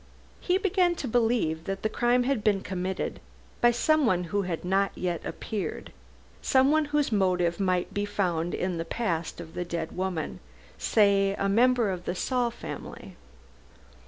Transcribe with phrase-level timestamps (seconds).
[0.39, 3.19] He began to believe that the crime had been committed
[3.61, 5.91] by someone who had not yet appeared
[6.41, 10.39] someone whose motive might be found in the past of the dead woman.
[10.79, 13.15] Say a member of the Saul family.